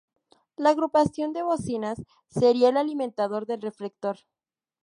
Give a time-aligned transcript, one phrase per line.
[0.57, 4.17] La agrupación de bocinas sería el alimentador del reflector.